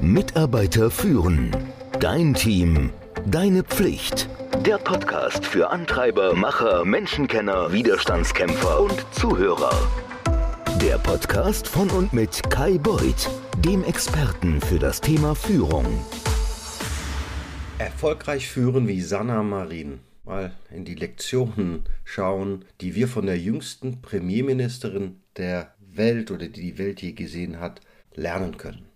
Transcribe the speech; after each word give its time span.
Mitarbeiter 0.00 0.92
führen. 0.92 1.50
Dein 1.98 2.32
Team. 2.32 2.90
Deine 3.26 3.64
Pflicht. 3.64 4.28
Der 4.64 4.78
Podcast 4.78 5.44
für 5.44 5.70
Antreiber, 5.70 6.34
Macher, 6.34 6.84
Menschenkenner, 6.84 7.72
Widerstandskämpfer 7.72 8.80
und 8.80 9.04
Zuhörer. 9.10 9.72
Der 10.80 10.98
Podcast 10.98 11.66
von 11.66 11.90
und 11.90 12.12
mit 12.12 12.48
Kai 12.48 12.78
Beuth, 12.78 13.28
dem 13.58 13.82
Experten 13.82 14.60
für 14.60 14.78
das 14.78 15.00
Thema 15.00 15.34
Führung. 15.34 15.86
Erfolgreich 17.78 18.48
führen 18.48 18.86
wie 18.86 19.00
Sanna 19.00 19.42
Marin. 19.42 19.98
Mal 20.24 20.52
in 20.70 20.84
die 20.84 20.94
Lektionen 20.94 21.82
schauen, 22.04 22.64
die 22.80 22.94
wir 22.94 23.08
von 23.08 23.26
der 23.26 23.38
jüngsten 23.38 24.00
Premierministerin 24.00 25.20
der 25.36 25.74
Welt 25.80 26.30
oder 26.30 26.46
die 26.46 26.60
die 26.60 26.78
Welt 26.78 27.02
je 27.02 27.12
gesehen 27.12 27.58
hat, 27.58 27.80
lernen 28.14 28.56
können. 28.58 28.87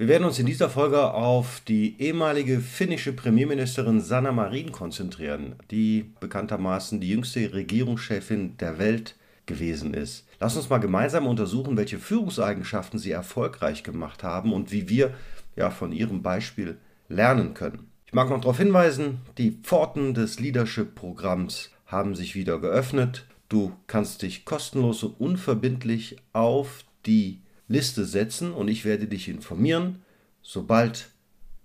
Wir 0.00 0.08
werden 0.08 0.24
uns 0.24 0.38
in 0.38 0.46
dieser 0.46 0.70
Folge 0.70 1.12
auf 1.12 1.60
die 1.68 2.00
ehemalige 2.00 2.60
finnische 2.60 3.12
Premierministerin 3.12 4.00
Sanna 4.00 4.32
Marin 4.32 4.72
konzentrieren, 4.72 5.56
die 5.70 6.06
bekanntermaßen 6.20 7.00
die 7.00 7.10
jüngste 7.10 7.52
Regierungschefin 7.52 8.56
der 8.56 8.78
Welt 8.78 9.14
gewesen 9.44 9.92
ist. 9.92 10.26
Lass 10.40 10.56
uns 10.56 10.70
mal 10.70 10.78
gemeinsam 10.78 11.26
untersuchen, 11.26 11.76
welche 11.76 11.98
Führungseigenschaften 11.98 12.98
sie 12.98 13.10
erfolgreich 13.10 13.82
gemacht 13.82 14.22
haben 14.22 14.54
und 14.54 14.72
wie 14.72 14.88
wir 14.88 15.12
ja 15.54 15.68
von 15.68 15.92
ihrem 15.92 16.22
Beispiel 16.22 16.78
lernen 17.10 17.52
können. 17.52 17.90
Ich 18.06 18.14
mag 18.14 18.30
noch 18.30 18.40
darauf 18.40 18.56
hinweisen, 18.56 19.18
die 19.36 19.50
Pforten 19.50 20.14
des 20.14 20.40
Leadership-Programms 20.40 21.72
haben 21.84 22.14
sich 22.14 22.34
wieder 22.34 22.58
geöffnet. 22.58 23.26
Du 23.50 23.72
kannst 23.86 24.22
dich 24.22 24.46
kostenlos 24.46 25.02
und 25.02 25.20
unverbindlich 25.20 26.16
auf 26.32 26.84
die 27.04 27.42
Liste 27.70 28.04
setzen 28.04 28.52
und 28.52 28.68
ich 28.68 28.84
werde 28.84 29.06
dich 29.06 29.28
informieren, 29.28 30.02
sobald 30.42 31.10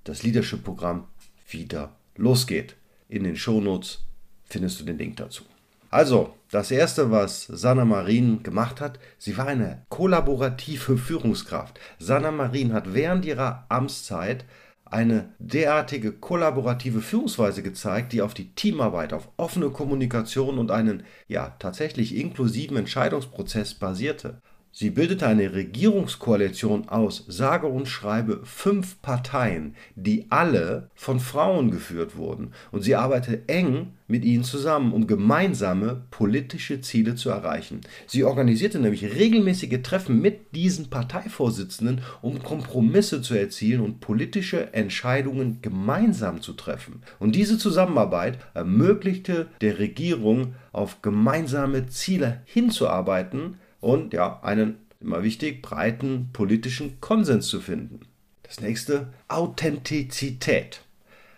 das 0.04 0.22
Leadership-Programm 0.22 1.08
wieder 1.50 1.96
losgeht. 2.16 2.76
In 3.10 3.24
den 3.24 3.36
Shownotes 3.36 4.06
findest 4.46 4.80
du 4.80 4.86
den 4.86 5.00
Link 5.00 5.18
dazu. 5.18 5.44
Also, 5.90 6.36
das 6.52 6.70
erste, 6.70 7.10
was 7.10 7.48
Sanna 7.48 7.86
Marin 7.86 8.44
gemacht 8.44 8.82
hat, 8.82 9.00
sie 9.18 9.36
war 9.38 9.48
eine 9.48 9.84
kollaborative 9.90 10.98
Führungskraft. 10.98 11.80
Sanna 11.98 12.32
Marin 12.32 12.74
hat 12.74 12.94
während 12.94 13.26
ihrer 13.26 13.66
Amtszeit 13.70 14.46
eine 14.86 15.34
derartige 15.40 16.12
kollaborative 16.12 17.02
Führungsweise 17.02 17.64
gezeigt, 17.64 18.14
die 18.14 18.22
auf 18.22 18.36
die 18.36 18.54
Teamarbeit, 18.54 19.12
auf 19.12 19.30
offene 19.38 19.72
Kommunikation 19.72 20.60
und 20.60 20.70
einen 20.70 21.04
ja 21.28 21.56
tatsächlich 21.58 22.16
inklusiven 22.16 22.78
Entscheidungsprozess 22.78 23.74
basierte. 23.74 24.42
Sie 24.78 24.90
bildete 24.90 25.26
eine 25.26 25.54
Regierungskoalition 25.54 26.90
aus 26.90 27.24
sage 27.30 27.66
und 27.66 27.88
schreibe 27.88 28.42
fünf 28.44 29.02
Parteien, 29.02 29.74
die 29.96 30.26
alle 30.30 30.90
von 30.96 31.22
Frauen 31.22 31.72
geführt 31.72 32.18
wurden, 32.18 32.52
und 32.74 32.82
sie 32.82 32.94
arbeitete 32.94 33.48
eng 33.48 33.94
mit 34.10 34.26
ihnen 34.26 34.44
zusammen, 34.44 34.92
um 34.92 35.08
gemeinsame 35.08 36.04
politische 36.12 36.82
Ziele 36.82 37.16
zu 37.16 37.30
erreichen. 37.30 37.80
Sie 38.06 38.26
organisierte 38.26 38.80
nämlich 38.80 39.16
regelmäßige 39.16 39.82
Treffen 39.82 40.20
mit 40.20 40.54
diesen 40.54 40.90
Parteivorsitzenden, 40.90 42.02
um 42.22 42.44
Kompromisse 42.44 43.22
zu 43.22 43.34
erzielen 43.34 43.80
und 43.80 44.02
politische 44.02 44.74
Entscheidungen 44.74 45.60
gemeinsam 45.62 46.42
zu 46.42 46.52
treffen. 46.52 47.02
Und 47.18 47.38
diese 47.38 47.58
Zusammenarbeit 47.58 48.40
ermöglichte 48.54 49.48
der 49.62 49.80
Regierung, 49.80 50.56
auf 50.74 51.02
gemeinsame 51.02 51.88
Ziele 51.88 52.42
hinzuarbeiten, 52.44 53.56
und 53.86 54.14
ja, 54.14 54.40
einen, 54.42 54.78
immer 55.00 55.22
wichtig, 55.22 55.62
breiten 55.62 56.32
politischen 56.34 57.00
Konsens 57.02 57.48
zu 57.48 57.62
finden. 57.62 58.00
Das 58.42 58.60
nächste, 58.60 59.14
Authentizität. 59.28 60.82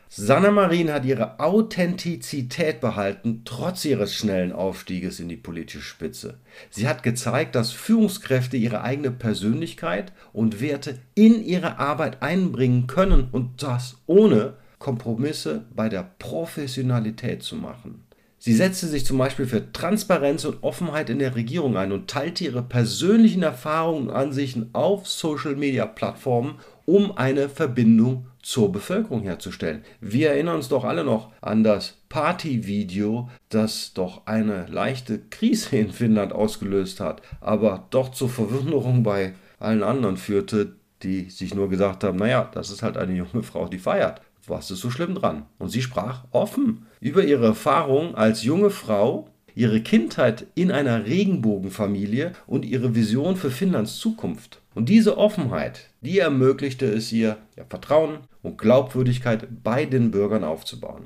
Sanna 0.08 0.52
Marin 0.52 0.90
hat 0.90 1.04
ihre 1.04 1.42
Authentizität 1.42 2.80
behalten, 2.80 3.42
trotz 3.44 3.84
ihres 3.84 4.16
schnellen 4.16 4.54
Aufstieges 4.54 5.20
in 5.20 5.28
die 5.28 5.36
politische 5.36 5.84
Spitze. 5.84 6.38
Sie 6.70 6.88
hat 6.88 7.04
gezeigt, 7.04 7.56
dass 7.56 7.74
Führungskräfte 7.74 8.56
ihre 8.56 8.82
eigene 8.82 9.12
Persönlichkeit 9.12 10.14
und 10.32 10.62
Werte 10.62 11.00
in 11.16 11.44
ihre 11.44 11.80
Arbeit 11.80 12.22
einbringen 12.22 12.88
können 12.88 13.28
und 13.34 13.62
das 13.62 13.98
ohne 14.06 14.54
Kompromisse 14.80 15.66
bei 15.76 15.90
der 15.90 16.10
Professionalität 16.18 17.44
zu 17.44 17.58
machen. 17.58 18.07
Sie 18.48 18.54
setzte 18.54 18.88
sich 18.88 19.06
zum 19.06 19.18
Beispiel 19.18 19.46
für 19.46 19.74
Transparenz 19.74 20.46
und 20.46 20.64
Offenheit 20.64 21.10
in 21.10 21.20
der 21.20 21.36
Regierung 21.36 21.76
ein 21.76 21.92
und 21.92 22.10
teilte 22.10 22.46
ihre 22.46 22.64
persönlichen 22.64 23.44
Erfahrungen 23.44 24.08
und 24.08 24.16
Ansichten 24.16 24.70
auf 24.72 25.06
Social-Media-Plattformen, 25.06 26.56
um 26.86 27.18
eine 27.18 27.50
Verbindung 27.50 28.28
zur 28.42 28.72
Bevölkerung 28.72 29.24
herzustellen. 29.24 29.84
Wir 30.00 30.30
erinnern 30.30 30.56
uns 30.56 30.70
doch 30.70 30.86
alle 30.86 31.04
noch 31.04 31.34
an 31.42 31.66
das 31.66 31.98
Party-Video, 32.08 33.30
das 33.50 33.92
doch 33.94 34.26
eine 34.28 34.66
leichte 34.68 35.20
Krise 35.30 35.76
in 35.76 35.92
Finnland 35.92 36.32
ausgelöst 36.32 37.02
hat, 37.02 37.22
aber 37.42 37.88
doch 37.90 38.12
zur 38.12 38.30
Verwunderung 38.30 39.04
bei 39.04 39.34
allen 39.60 39.84
anderen 39.84 40.16
führte, 40.16 40.78
die 41.04 41.30
sich 41.30 41.54
nur 41.54 41.68
gesagt 41.68 42.06
haben, 42.06 42.18
naja, 42.18 42.50
das 42.54 42.70
ist 42.70 42.82
halt 42.82 42.96
eine 42.96 43.14
junge 43.14 43.44
Frau, 43.44 43.68
die 43.68 43.78
feiert 43.78 44.22
was 44.50 44.72
ist 44.72 44.80
so 44.80 44.90
schlimm 44.90 45.16
dran? 45.16 45.46
Und 45.60 45.70
sie 45.70 45.82
sprach 45.82 46.24
offen 46.32 46.86
über 47.00 47.24
ihre 47.24 47.46
Erfahrung 47.46 48.16
als 48.16 48.44
junge 48.44 48.70
Frau, 48.70 49.30
ihre 49.56 49.82
Kindheit 49.82 50.48
in 50.56 50.72
einer 50.72 51.06
Regenbogenfamilie 51.06 52.34
und 52.46 52.66
ihre 52.66 52.96
Vision 52.96 53.36
für 53.36 53.52
Finnlands 53.52 53.98
Zukunft. 53.98 54.62
Und 54.76 54.90
diese 54.90 55.18
Offenheit, 55.18 55.90
die 56.02 56.20
ermöglichte 56.20 56.86
es 56.86 57.12
ihr, 57.12 57.38
ja, 57.56 57.64
Vertrauen 57.68 58.20
und 58.44 58.58
Glaubwürdigkeit 58.60 59.48
bei 59.64 59.86
den 59.86 60.12
Bürgern 60.12 60.44
aufzubauen. 60.44 61.06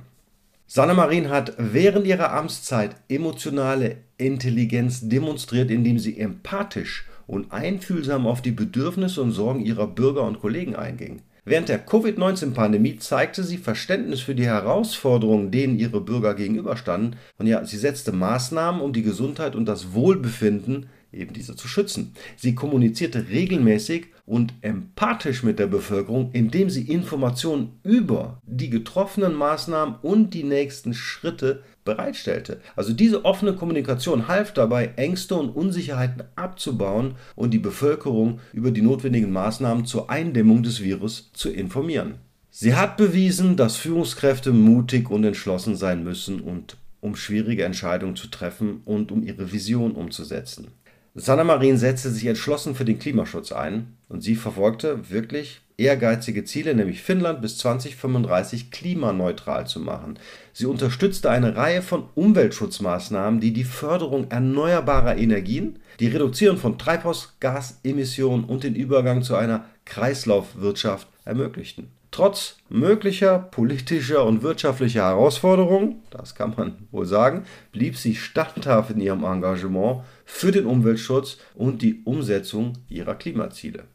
Sanna 0.68 0.94
Marin 0.94 1.30
hat 1.30 1.54
während 1.58 2.08
ihrer 2.08 2.32
Amtszeit 2.34 2.96
emotionale 3.10 3.98
Intelligenz 4.18 5.08
demonstriert, 5.08 5.70
indem 5.70 6.00
sie 6.00 6.18
empathisch 6.18 7.06
und 7.28 7.52
einfühlsam 7.52 8.28
auf 8.28 8.42
die 8.42 8.52
Bedürfnisse 8.52 9.22
und 9.22 9.32
Sorgen 9.32 9.66
ihrer 9.66 9.88
Bürger 9.88 10.24
und 10.24 10.40
Kollegen 10.40 10.76
einging. 10.76 11.22
Während 11.44 11.70
der 11.70 11.80
Covid-19-Pandemie 11.80 13.00
zeigte 13.00 13.44
sie 13.44 13.58
Verständnis 13.58 14.22
für 14.22 14.36
die 14.36 14.46
Herausforderungen, 14.46 15.50
denen 15.50 15.80
ihre 15.80 16.00
Bürger 16.00 16.36
gegenüberstanden. 16.36 17.16
Und 17.40 17.48
ja, 17.48 17.66
sie 17.66 17.78
setzte 17.78 18.12
Maßnahmen, 18.12 18.80
um 18.80 18.94
die 18.94 19.02
Gesundheit 19.02 19.56
und 19.56 19.66
das 19.66 19.94
Wohlbefinden 19.94 20.88
eben 21.14 21.34
diese 21.34 21.56
zu 21.56 21.68
schützen. 21.68 22.14
Sie 22.36 22.56
kommunizierte 22.56 23.30
regelmäßig 23.30 24.08
und 24.26 24.54
empathisch 24.62 25.44
mit 25.44 25.60
der 25.60 25.68
Bevölkerung, 25.68 26.32
indem 26.34 26.70
sie 26.70 26.84
Informationen 26.84 27.80
über 27.84 28.40
die 28.46 28.70
getroffenen 28.70 29.34
Maßnahmen 29.34 29.96
und 30.02 30.34
die 30.34 30.44
nächsten 30.44 30.94
Schritte 30.94 31.64
bereitstellte. 31.84 32.62
Also 32.76 32.94
diese 32.94 33.26
offene 33.26 33.56
Kommunikation 33.56 34.28
half 34.28 34.54
dabei, 34.54 34.94
Ängste 34.96 35.36
und 35.36 35.50
Unsicherheiten 35.50 36.24
abzubauen 36.36 37.16
und 37.36 37.52
die 37.52 37.60
Bevölkerung 37.60 38.40
über 38.54 38.72
die 38.72 38.82
notwendigen 38.82 39.32
Maßnahmen 39.32 39.86
zur 39.86 40.10
Eindämmung 40.10 40.64
des 40.64 40.82
Virus 40.82 41.32
zu 41.34 41.50
informieren. 41.50 42.16
Sie 42.50 42.76
hat 42.76 42.98
bewiesen, 42.98 43.56
dass 43.56 43.78
Führungskräfte 43.78 44.52
mutig 44.52 45.10
und 45.10 45.24
entschlossen 45.24 45.76
sein 45.76 46.04
müssen 46.04 46.42
und 46.42 46.78
um 47.00 47.16
schwierige 47.16 47.66
Entscheidungen 47.66 48.16
zu 48.16 48.28
treffen 48.28 48.82
und 48.86 49.12
um 49.12 49.24
ihre 49.24 49.52
Vision 49.52 49.94
umzusetzen. 49.94 50.68
Sanna 51.14 51.44
Marin 51.44 51.78
setzte 51.78 52.10
sich 52.10 52.26
entschlossen 52.26 52.74
für 52.74 52.86
den 52.86 52.98
Klimaschutz 52.98 53.52
ein 53.52 53.98
und 54.08 54.22
sie 54.22 54.36
verfolgte 54.36 55.10
wirklich 55.10 55.62
ehrgeizige 55.76 56.46
Ziele, 56.46 56.74
nämlich 56.74 57.02
Finnland 57.02 57.42
bis 57.42 57.58
2035 57.58 58.72
klimaneutral 58.72 59.68
zu 59.68 59.82
machen. 59.82 60.18
Sie 60.54 60.66
unterstützte 60.66 61.30
eine 61.30 61.58
Reihe 61.58 61.82
von 61.82 62.06
Umweltschutzmaßnahmen, 62.16 63.42
die 63.42 63.52
die 63.52 63.66
Förderung 63.66 64.32
erneuerbarer 64.32 65.18
Energien, 65.18 65.80
die 66.00 66.08
Reduzierung 66.08 66.58
von 66.58 66.78
Treibhausgasemissionen 66.78 68.46
und 68.46 68.64
den 68.64 68.76
Übergang 68.76 69.22
zu 69.22 69.36
einer 69.36 69.66
Kreislaufwirtschaft 69.86 71.08
ermöglichten. 71.26 71.92
Trotz 72.12 72.58
möglicher 72.68 73.40
politischer 73.40 74.26
und 74.26 74.44
wirtschaftlicher 74.44 75.04
Herausforderungen, 75.04 76.04
das 76.10 76.36
kann 76.36 76.54
man 76.58 76.88
wohl 76.92 77.06
sagen, 77.06 77.46
blieb 77.72 77.96
sie 77.96 78.16
standhaft 78.16 78.92
in 78.92 79.00
ihrem 79.00 79.24
Engagement 79.24 80.02
für 80.26 80.52
den 80.52 80.66
Umweltschutz 80.66 81.38
und 81.56 81.82
die 81.82 82.02
Umsetzung 82.04 82.74
ihrer 82.90 83.16
Klimaziele. 83.16 83.86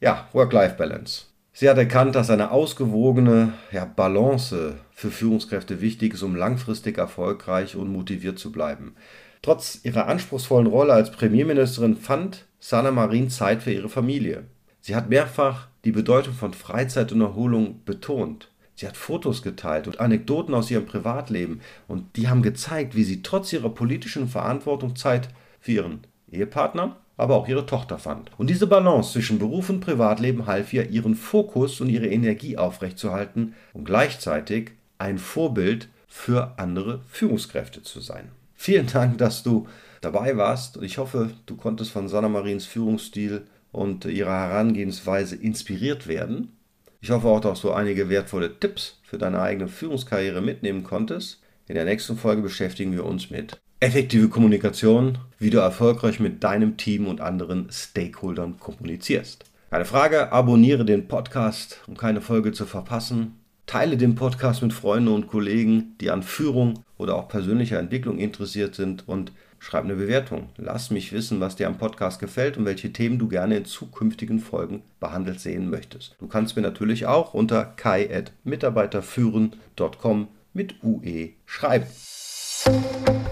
Ja, 0.00 0.26
Work-Life-Balance. 0.32 1.26
Sie 1.52 1.68
hat 1.68 1.76
erkannt, 1.76 2.14
dass 2.14 2.30
eine 2.30 2.50
ausgewogene 2.50 3.52
ja, 3.72 3.84
Balance 3.84 4.76
für 4.90 5.10
Führungskräfte 5.10 5.80
wichtig 5.82 6.14
ist, 6.14 6.22
um 6.22 6.34
langfristig 6.34 6.96
erfolgreich 6.96 7.76
und 7.76 7.92
motiviert 7.92 8.38
zu 8.38 8.52
bleiben. 8.52 8.94
Trotz 9.42 9.80
ihrer 9.82 10.06
anspruchsvollen 10.06 10.66
Rolle 10.66 10.94
als 10.94 11.10
Premierministerin 11.10 11.96
fand 11.96 12.46
Sana 12.58 12.90
Marin 12.90 13.30
Zeit 13.30 13.62
für 13.62 13.72
ihre 13.72 13.88
Familie. 13.88 14.44
Sie 14.86 14.94
hat 14.94 15.10
mehrfach 15.10 15.66
die 15.84 15.90
Bedeutung 15.90 16.32
von 16.32 16.54
Freizeit 16.54 17.10
und 17.10 17.20
Erholung 17.20 17.80
betont. 17.84 18.52
Sie 18.76 18.86
hat 18.86 18.96
Fotos 18.96 19.42
geteilt 19.42 19.88
und 19.88 19.98
Anekdoten 19.98 20.54
aus 20.54 20.70
ihrem 20.70 20.86
Privatleben 20.86 21.60
und 21.88 22.14
die 22.14 22.28
haben 22.28 22.40
gezeigt, 22.40 22.94
wie 22.94 23.02
sie 23.02 23.20
trotz 23.20 23.52
ihrer 23.52 23.70
politischen 23.70 24.28
Verantwortung 24.28 24.94
Zeit 24.94 25.28
für 25.58 25.72
ihren 25.72 26.06
Ehepartner 26.30 26.98
aber 27.16 27.34
auch 27.34 27.48
ihre 27.48 27.66
Tochter 27.66 27.98
fand. 27.98 28.30
Und 28.38 28.48
diese 28.48 28.68
Balance 28.68 29.10
zwischen 29.10 29.40
Beruf 29.40 29.70
und 29.70 29.80
Privatleben 29.80 30.46
half 30.46 30.72
ihr, 30.72 30.88
ihren 30.88 31.16
Fokus 31.16 31.80
und 31.80 31.88
ihre 31.88 32.06
Energie 32.06 32.56
aufrechtzuerhalten 32.56 33.54
und 33.72 33.86
gleichzeitig 33.86 34.70
ein 34.98 35.18
Vorbild 35.18 35.88
für 36.06 36.60
andere 36.60 37.00
Führungskräfte 37.08 37.82
zu 37.82 37.98
sein. 37.98 38.30
Vielen 38.54 38.86
Dank, 38.86 39.18
dass 39.18 39.42
du 39.42 39.66
dabei 40.00 40.36
warst 40.36 40.76
und 40.76 40.84
ich 40.84 40.98
hoffe, 40.98 41.30
du 41.46 41.56
konntest 41.56 41.90
von 41.90 42.06
Sanna 42.06 42.28
Marins 42.28 42.66
Führungsstil 42.66 43.46
und 43.76 44.04
ihrer 44.04 44.48
Herangehensweise 44.48 45.36
inspiriert 45.36 46.06
werden. 46.06 46.56
Ich 47.00 47.10
hoffe 47.10 47.28
auch, 47.28 47.40
dass 47.40 47.60
du 47.60 47.72
einige 47.72 48.08
wertvolle 48.08 48.58
Tipps 48.58 48.98
für 49.02 49.18
deine 49.18 49.40
eigene 49.40 49.68
Führungskarriere 49.68 50.40
mitnehmen 50.40 50.82
konntest. 50.82 51.40
In 51.68 51.74
der 51.74 51.84
nächsten 51.84 52.16
Folge 52.16 52.42
beschäftigen 52.42 52.92
wir 52.92 53.04
uns 53.04 53.30
mit 53.30 53.58
effektive 53.80 54.28
Kommunikation, 54.28 55.18
wie 55.38 55.50
du 55.50 55.58
erfolgreich 55.58 56.18
mit 56.18 56.42
deinem 56.42 56.76
Team 56.76 57.06
und 57.06 57.20
anderen 57.20 57.68
Stakeholdern 57.70 58.58
kommunizierst. 58.58 59.44
Eine 59.70 59.84
Frage, 59.84 60.32
abonniere 60.32 60.84
den 60.84 61.08
Podcast, 61.08 61.82
um 61.86 61.96
keine 61.96 62.20
Folge 62.20 62.52
zu 62.52 62.64
verpassen. 62.66 63.38
Teile 63.66 63.96
den 63.96 64.14
Podcast 64.14 64.62
mit 64.62 64.72
Freunden 64.72 65.08
und 65.08 65.26
Kollegen, 65.26 65.96
die 66.00 66.10
an 66.10 66.22
Führung 66.22 66.84
oder 66.98 67.16
auch 67.16 67.26
persönlicher 67.28 67.80
Entwicklung 67.80 68.18
interessiert 68.18 68.76
sind 68.76 69.08
und 69.08 69.32
schreib 69.58 69.82
eine 69.84 69.96
Bewertung. 69.96 70.50
Lass 70.56 70.92
mich 70.92 71.12
wissen, 71.12 71.40
was 71.40 71.56
dir 71.56 71.66
am 71.66 71.76
Podcast 71.76 72.20
gefällt 72.20 72.56
und 72.56 72.64
welche 72.64 72.92
Themen 72.92 73.18
du 73.18 73.26
gerne 73.26 73.56
in 73.56 73.64
zukünftigen 73.64 74.38
Folgen 74.38 74.82
behandelt 75.00 75.40
sehen 75.40 75.68
möchtest. 75.68 76.14
Du 76.20 76.28
kannst 76.28 76.54
mir 76.54 76.62
natürlich 76.62 77.06
auch 77.06 77.34
unter 77.34 77.64
kai.mitarbeiterführen.com 77.64 80.28
mit 80.52 80.76
UE 80.84 81.30
schreiben. 81.44 81.86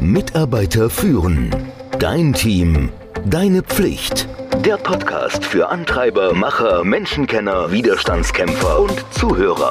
Mitarbeiter 0.01 0.91
führen. 0.91 1.55
Dein 2.01 2.33
Team. 2.33 2.91
Deine 3.25 3.63
Pflicht. 3.63 4.29
Der 4.65 4.79
Podcast 4.79 5.45
für 5.45 5.69
Antreiber, 5.69 6.35
Macher, 6.35 6.83
Menschenkenner, 6.85 7.71
Widerstandskämpfer 7.71 8.81
und 8.81 9.05
Zuhörer. 9.13 9.71